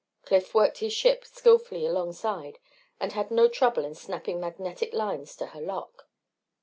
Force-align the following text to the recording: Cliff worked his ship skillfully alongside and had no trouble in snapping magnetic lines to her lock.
Cliff 0.25 0.55
worked 0.55 0.79
his 0.79 0.93
ship 0.93 1.23
skillfully 1.25 1.85
alongside 1.85 2.57
and 2.99 3.11
had 3.13 3.29
no 3.29 3.47
trouble 3.47 3.85
in 3.85 3.93
snapping 3.93 4.39
magnetic 4.39 4.93
lines 4.95 5.35
to 5.35 5.45
her 5.53 5.61
lock. 5.61 6.07